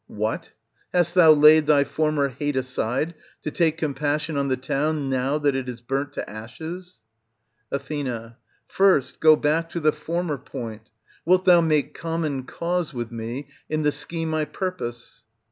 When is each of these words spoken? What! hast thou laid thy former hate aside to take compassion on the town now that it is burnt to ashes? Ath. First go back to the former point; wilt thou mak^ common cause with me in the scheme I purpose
What! 0.07 0.49
hast 0.91 1.13
thou 1.13 1.31
laid 1.33 1.67
thy 1.67 1.83
former 1.83 2.29
hate 2.29 2.55
aside 2.55 3.13
to 3.43 3.51
take 3.51 3.77
compassion 3.77 4.35
on 4.35 4.47
the 4.47 4.57
town 4.57 5.11
now 5.11 5.37
that 5.37 5.53
it 5.55 5.69
is 5.69 5.79
burnt 5.79 6.13
to 6.13 6.27
ashes? 6.27 7.01
Ath. 7.71 7.91
First 8.65 9.19
go 9.19 9.35
back 9.35 9.69
to 9.69 9.79
the 9.79 9.91
former 9.93 10.39
point; 10.39 10.89
wilt 11.23 11.45
thou 11.45 11.61
mak^ 11.61 11.93
common 11.93 12.45
cause 12.45 12.95
with 12.95 13.11
me 13.11 13.47
in 13.69 13.83
the 13.83 13.91
scheme 13.91 14.33
I 14.33 14.45
purpose 14.45 15.25